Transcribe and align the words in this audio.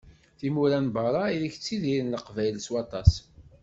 Timura 0.39 0.77
n 0.83 0.87
berra 0.95 1.23
ideg 1.35 1.53
ttidiren 1.55 2.13
Leqbayel 2.13 2.57
s 2.65 2.67
waṭas. 2.73 3.11